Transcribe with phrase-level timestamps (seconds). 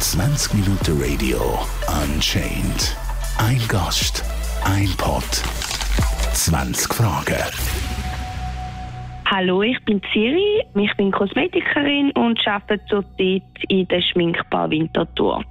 [0.00, 1.58] 20 Minuten Radio
[2.02, 2.96] Unchained.
[3.36, 4.24] Ein Gast,
[4.64, 5.22] ein Pod,
[6.32, 7.36] 20 Fragen.
[9.26, 15.44] Hallo, ich bin Siri, ich bin Kosmetikerin und arbeite zurzeit in der Schminkbar Winterthur.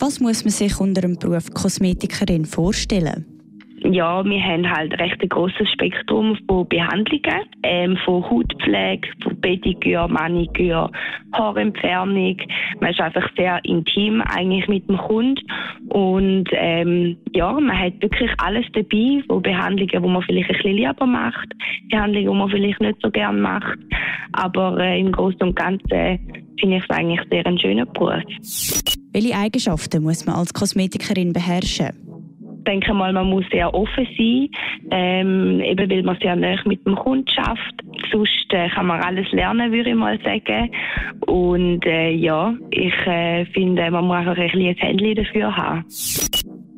[0.00, 3.39] Was muss man sich unter dem Beruf Kosmetikerin vorstellen?
[3.82, 10.06] Ja, wir haben halt recht ein grosses Spektrum von Behandlungen, ähm, von Hautpflege, von Pediküre,
[10.08, 10.90] Maniküre,
[11.32, 12.36] Haarentfernung.
[12.80, 15.42] Man ist einfach sehr intim eigentlich mit dem Kunden
[15.88, 20.76] und ähm, ja, man hat wirklich alles dabei, von Behandlungen, wo man vielleicht ein bisschen
[20.76, 21.48] lieber macht,
[21.90, 23.78] Behandlungen, die man vielleicht nicht so gern macht,
[24.32, 25.88] aber äh, im Großen und Ganzen
[26.60, 28.22] finde ich es eigentlich sehr ein schöner Beruf.
[29.12, 32.09] Welche Eigenschaften muss man als Kosmetikerin beherrschen?
[32.70, 34.48] Ich denke mal, man muss sehr offen sein,
[34.92, 37.82] ähm, eben weil man sehr nah mit dem Kunden schafft.
[38.12, 40.70] Sonst äh, kann man alles lernen, würde ich mal sagen.
[41.26, 45.84] Und äh, ja, ich äh, finde, man muss einfach ein bisschen ein Händchen dafür haben.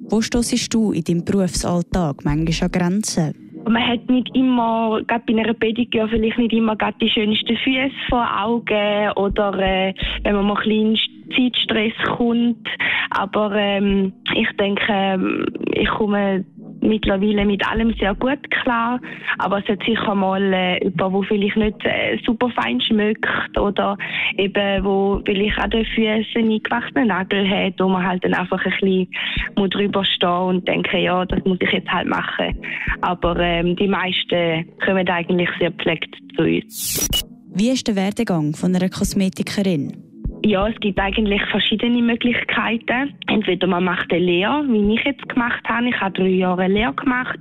[0.09, 3.35] Wo stoßest du in deinem Berufsalltag manchmal an Grenzen?
[3.69, 7.95] Man hat nicht immer, gerade bei einer Pediküre, vielleicht nicht immer gerade die schönsten Füße
[8.09, 10.99] vor Augen oder äh, wenn man mal ein bisschen
[11.35, 12.69] Zeitstress kommt.
[13.11, 16.45] Aber ähm, ich denke, ähm, ich komme
[16.83, 19.01] mittlerweile mit allem sehr gut klar.
[19.39, 23.97] Aber es hat sicher mal äh, jemand, der vielleicht nicht äh, super fein schmeckt oder
[24.37, 28.73] eben, wo vielleicht auch dafür einen eingewachsenen Nagel hat, wo man halt dann einfach ein
[28.81, 32.57] bisschen drüber stehen und denken, ja, das muss ich jetzt halt machen.
[33.01, 37.09] Aber ähm, die meisten kommen eigentlich sehr gepflegt zu uns.
[37.55, 40.12] Wie ist der Werdegang von einer Kosmetikerin?
[40.45, 43.15] Ja, es gibt eigentlich verschiedene Möglichkeiten.
[43.29, 45.89] Entweder man macht eine Lehre, wie ich jetzt gemacht habe.
[45.89, 47.39] Ich habe drei Jahre eine Lehre gemacht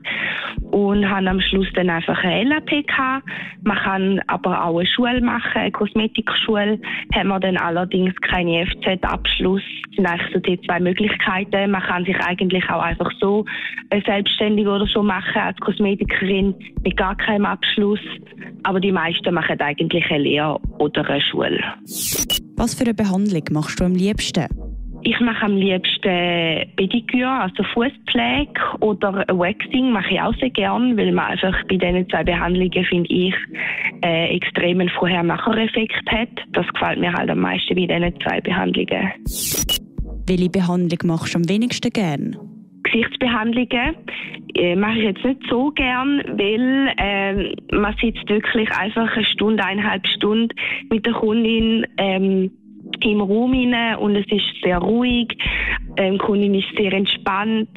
[0.70, 3.28] und habe am Schluss dann einfach eine LAP gehabt.
[3.64, 6.80] Man kann aber auch eine Schule machen, eine Kosmetikschule.
[7.16, 9.64] Haben wir dann allerdings keinen FZ-Abschluss.
[9.88, 11.72] Das sind eigentlich so die zwei Möglichkeiten.
[11.72, 13.46] Man kann sich eigentlich auch einfach so
[14.06, 18.00] selbstständig oder so machen als Kosmetikerin mit gar keinem Abschluss.
[18.62, 21.64] Aber die meisten machen eigentlich eine Lehre oder eine Schule.
[22.62, 24.46] Was für eine Behandlung machst du am liebsten?
[25.02, 31.12] Ich mache am liebsten Pediküre, also Fußpflege oder Waxing mache ich auch sehr gern, weil
[31.12, 33.34] man einfach bei diesen zwei Behandlungen, finde ich,
[34.06, 36.30] äh, extremen Vorher-Nachher-Effekt hat.
[36.52, 39.12] Das gefällt mir halt am meisten bei diesen zwei Behandlungen.
[40.28, 42.38] Welche Behandlung machst du am wenigsten gern?
[42.84, 43.96] Gesichtsbehandlungen
[44.56, 49.64] äh, mache ich jetzt nicht so gern, weil äh, man sitzt wirklich einfach eine Stunde,
[49.64, 50.50] eineinhalb Stunden
[50.90, 52.52] mit der Kundin ähm,
[53.00, 55.36] im Raum rein und es ist sehr ruhig.
[55.98, 57.70] Ähm, die Kundin ist sehr entspannt.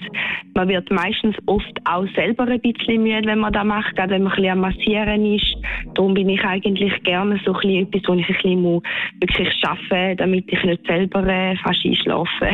[0.54, 4.22] Man wird meistens oft auch selber ein bisschen müde, wenn man das macht, gerade wenn
[4.22, 5.56] man ein bisschen am Massieren ist.
[5.94, 8.82] Darum bin ich eigentlich gerne so ein bisschen etwas, wo ich ein bisschen muss
[9.20, 12.50] wirklich arbeiten damit ich nicht selber äh, fast einschlafe.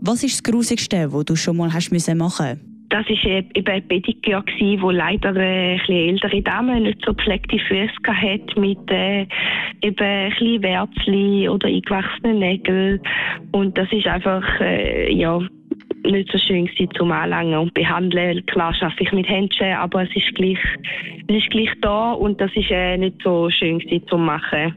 [0.00, 4.44] Was ist das Grusigste, was du schon mal hast machen das war eben ein Pediküre,
[4.80, 9.26] wo leider eine ältere Dame nicht so gepflegte Füße hatte, mit äh,
[9.82, 13.00] eben ein Wärzchen oder eingewachsenen Nägeln.
[13.50, 15.40] Und das ist einfach, äh, ja,
[16.04, 18.46] nicht so schön gewesen zum Anlangen und behandeln.
[18.46, 20.58] Klar schaffe ich mit Händchen, aber es ist gleich,
[21.26, 24.72] es ist gleich da und das ist äh, nicht so schön gewesen zum Machen.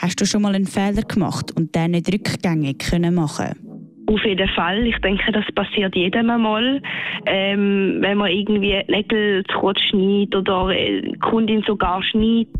[0.00, 3.73] Hast du schon mal einen Fehler gemacht und den nicht rückgängig können machen?
[4.06, 4.86] Auf jeden Fall.
[4.86, 6.82] Ich denke, das passiert jedem einmal.
[7.26, 12.50] Ähm, wenn man irgendwie Nägel zu kurz schneidet oder die Kundin sogar schneidet,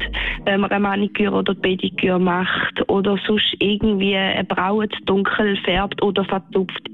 [0.45, 6.03] wenn man eine Maniküre oder Pediküre macht oder sonst irgendwie eine Braue zu dunkel färbt
[6.03, 6.89] oder verzupft.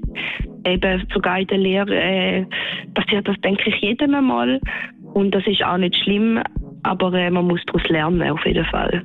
[0.65, 2.45] Eben sogar in der Lehre äh,
[2.93, 4.59] passiert das, denke ich, jedem einmal.
[5.13, 6.41] Und das ist auch nicht schlimm,
[6.83, 9.03] aber äh, man muss daraus lernen, auf jeden Fall.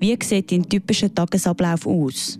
[0.00, 2.38] Wie sieht dein typischer Tagesablauf aus?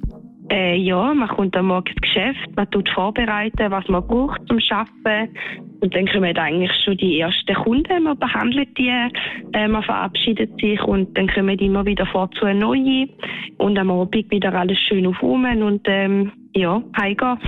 [0.50, 4.58] Äh, ja, man kommt am Morgen ins Geschäft, man tut vorbereiten, was man braucht zum
[4.70, 5.34] Arbeiten.
[5.80, 8.88] Und dann kommen eigentlich schon die ersten Kunden, man behandelt die,
[9.52, 13.10] äh, man verabschiedet sich und dann kommen immer wieder vor zu neuen.
[13.58, 17.38] Und am Abend wieder alles schön auf und ähm, ja, heimgehen.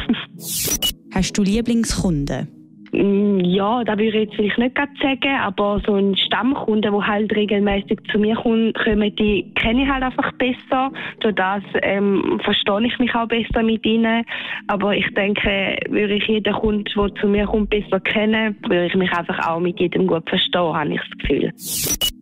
[1.12, 2.59] Hast du Lieblingskunden?
[2.92, 7.06] Mm, ja, da würde ich jetzt vielleicht nicht gerade sagen, aber so ein Stammkunde, der
[7.06, 10.90] halt regelmäßig zu mir kommt, kommen, die kenne ich halt einfach besser.
[11.20, 14.24] Durch das ähm, verstehe ich mich auch besser mit ihnen.
[14.66, 18.94] Aber ich denke, würde ich jeden Kunden, der zu mir kommt, besser kennen, würde ich
[18.94, 21.52] mich einfach auch mit jedem gut verstehen, habe ich das Gefühl.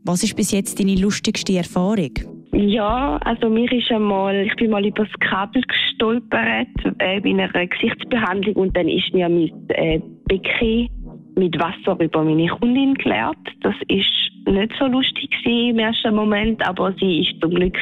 [0.04, 2.38] Was ist bis jetzt deine lustigste Erfahrung?
[2.52, 6.68] Ja, also mir ist einmal, ich bin mal über das Kabel gestolpert
[6.98, 10.88] äh, bei einer Gesichtsbehandlung und dann ist mir mein äh, Becken
[11.36, 13.38] mit Wasser über meine Kundin gelernt.
[13.62, 14.12] Das ist
[14.46, 17.76] nicht so lustig im ersten Moment, aber sie ist zum Glück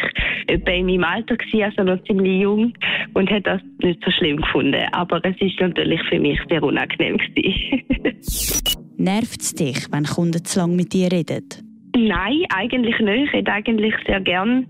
[0.46, 2.72] etwa in meinem Alter gewesen, also noch ziemlich jung
[3.14, 4.82] und hat das nicht so schlimm gefunden.
[4.93, 7.19] Aber es ist natürlich für mich sehr unangenehm
[8.98, 11.44] Nervt es dich, wenn Kunden zu lange mit dir reden?
[11.96, 13.26] Nein, eigentlich nicht.
[13.26, 14.66] Ich rede eigentlich sehr gern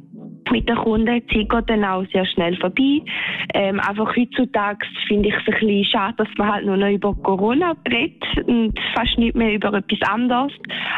[0.50, 1.06] mit den Kunden.
[1.06, 3.02] Die Zeit geht dann auch sehr schnell vorbei.
[3.54, 7.14] Ähm, einfach heutzutage finde ich es ein bisschen schade, dass man halt nur noch über
[7.14, 10.52] Corona redet und fast nicht mehr über etwas anderes.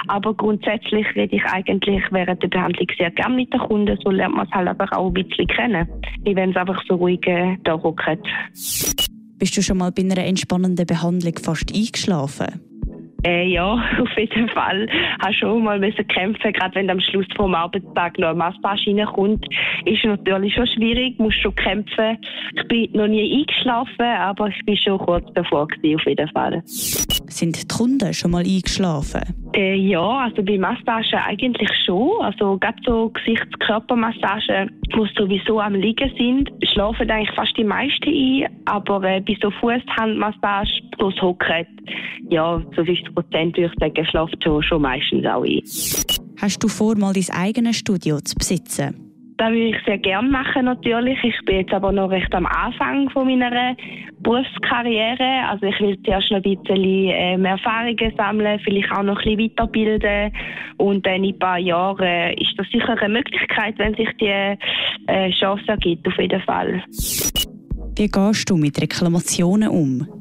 [0.09, 3.99] Aber grundsätzlich rede ich eigentlich während der Behandlung sehr gerne mit den Kunden.
[4.03, 5.89] So lernt man es halt aber auch ein bisschen kennen,
[6.25, 8.21] wie wenn es einfach so ruhig äh, da ruckelt.
[9.39, 12.78] Bist du schon mal bei einer entspannenden Behandlung fast eingeschlafen?
[13.25, 14.89] Äh, ja, auf jeden Fall.
[15.21, 19.45] Habe schon mal müssen kämpfen, gerade wenn am Schluss vom Arbeitstag noch eine Massage reinkommt,
[19.85, 22.19] ist natürlich schon schwierig, muss schon kämpfen.
[22.55, 26.63] Ich bin noch nie eingeschlafen, aber ich bin schon kurz davor gewesen, auf jeden Fall.
[27.29, 29.23] Sind die Kunden schon mal eingeschlafen?
[29.55, 32.11] Äh, ja, also bei Massagen eigentlich schon.
[32.21, 38.49] Also gerade so Gesichts-Körpermassagen, wo sowieso am Liegen sind, schlafen eigentlich fast die meisten ein.
[38.67, 41.67] Aber äh, bei so Fuß-Handmassage, es hocken,
[42.31, 45.63] ja, so 50 Prozent würde ich sagen, schlaft schon, schon meistens auch ein.
[46.41, 49.08] Hast du vor, mal dein eigenes Studio zu besitzen?
[49.39, 51.17] Das würde ich sehr gerne machen natürlich.
[51.23, 53.77] Ich bin jetzt aber noch recht am Anfang von meiner
[54.19, 55.49] Berufskarriere.
[55.49, 59.51] Also ich will zuerst noch ein bisschen ähm, Erfahrungen sammeln, vielleicht auch noch ein bisschen
[59.51, 60.33] weiterbilden.
[60.79, 64.57] Und dann in ein paar Jahren ist das sicher eine Möglichkeit, wenn sich die
[65.07, 66.83] äh, Chance ergibt, auf jeden Fall.
[67.97, 70.18] Wie gehst du mit Reklamationen um?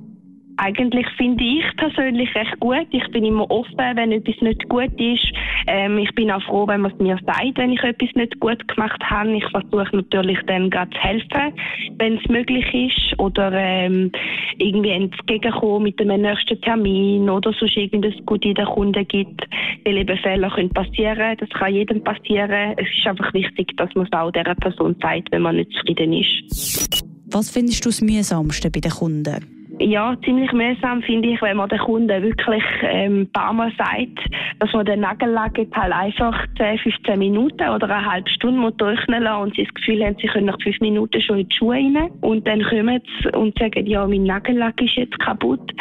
[0.58, 2.88] Eigentlich finde ich persönlich recht gut.
[2.90, 5.32] Ich bin immer offen, wenn etwas nicht gut ist.
[5.68, 8.68] Ähm, ich bin auch froh, wenn man es mir sagt, wenn ich etwas nicht gut
[8.68, 9.38] gemacht habe.
[9.38, 11.54] Ich versuche natürlich dann gerade zu helfen,
[12.00, 13.20] wenn es möglich ist.
[13.20, 14.12] Oder ähm,
[14.58, 19.48] irgendwie entgegenkommen mit dem nächsten Termin oder sonst irgendwas gut in den Kunden gibt.
[19.86, 21.38] Weil eben Fehler können passieren.
[21.38, 22.74] Das kann jedem passieren.
[22.78, 26.14] Es ist einfach wichtig, dass man es auch dieser Person sagt, wenn man nicht zufrieden
[26.14, 27.04] ist.
[27.30, 29.57] Was findest du das mühsamste bei den Kunden?
[29.80, 34.28] Ja, ziemlich mühsam finde ich, wenn man den Kunden wirklich ähm, ein paar Mal sagt,
[34.60, 39.24] dass man den Nagellack halt einfach 10, 15 Minuten oder eine halbe Stunde muss durchnehmen
[39.24, 41.76] lassen und sie das Gefühl haben, sie können nach fünf Minuten schon in die Schuhe
[41.76, 42.10] rein.
[42.22, 45.72] Und dann kommen sie und sagen, ja, mein Nagellack ist jetzt kaputt.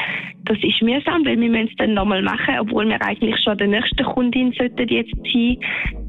[0.44, 3.68] Das ist mühsam, weil wir müssen es dann nochmal machen, obwohl wir eigentlich schon der
[3.68, 5.56] nächste Kundin sollten jetzt sein.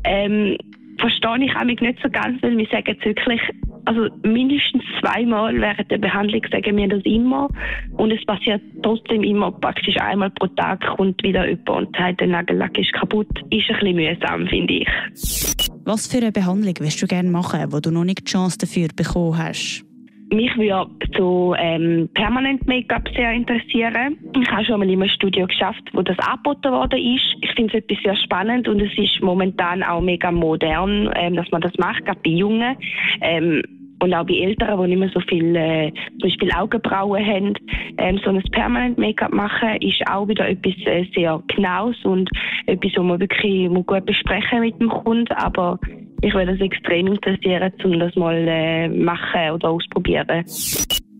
[0.03, 0.57] Ähm,
[0.99, 3.41] verstehe ich auch nicht so ganz, weil wir sagen jetzt wirklich,
[3.87, 7.47] also mindestens zweimal während der Behandlung sagen wir das immer
[7.97, 12.27] und es passiert trotzdem immer praktisch einmal pro Tag kommt wieder jemand und sagt, der
[12.27, 13.29] Nagellack ist kaputt.
[13.49, 14.87] Ist ein bisschen mühsam, finde ich.
[15.85, 18.89] Was für eine Behandlung willst du gerne machen, wo du noch nicht die Chance dafür
[18.93, 19.85] bekommen hast?
[20.29, 24.17] Mich würde so ähm, permanent Make-up sehr interessieren.
[24.35, 27.37] Ich habe schon mal in einem Studio geschafft, wo das angeboten worden ist.
[27.41, 31.49] Ich finde es etwas sehr spannend und es ist momentan auch mega modern, ähm, dass
[31.51, 32.75] man das macht, gerade bei Jungen.
[33.21, 33.63] Ähm,
[33.99, 37.53] und auch bei Älteren, die nicht mehr so viel äh, zum Beispiel Augenbrauen haben,
[37.97, 42.29] ähm, so ein Permanent Make-up machen, ist auch wieder etwas äh, sehr Genaues und
[42.67, 45.33] etwas, was man wirklich muss gut besprechen mit dem Kunden.
[45.33, 45.79] Aber
[46.21, 50.43] ich würde das extrem interessieren, um das mal äh, machen oder ausprobieren.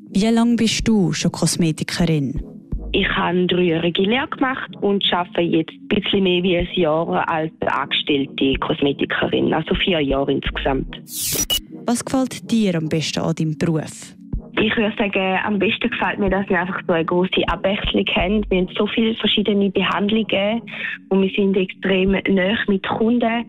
[0.09, 2.41] Wie lange bist du schon Kosmetikerin?
[2.93, 7.29] Ich habe eine dreijährige Lehre gemacht und arbeite jetzt ein bisschen mehr wie ein Jahr
[7.29, 10.95] als angestellte Kosmetikerin, also vier Jahre insgesamt.
[11.87, 14.13] Was gefällt dir am besten an deinem Beruf?
[14.59, 18.45] Ich würde sagen, am besten gefällt mir, dass wir einfach so eine große Abwechslung haben.
[18.49, 20.63] Wir haben so viele verschiedene Behandlungen
[21.07, 23.45] und wir sind extrem nah mit Kunden.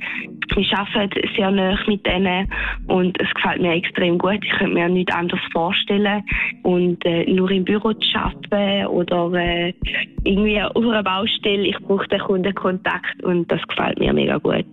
[0.55, 2.49] Wir arbeiten sehr nah mit denen
[2.87, 4.39] und es gefällt mir extrem gut.
[4.45, 6.23] Ich könnte mir nichts anderes vorstellen.
[6.63, 9.75] Und äh, nur im Büro zu arbeiten oder äh,
[10.23, 14.73] irgendwie auf einer Baustelle, ich brauche den Kundenkontakt und das gefällt mir mega gut.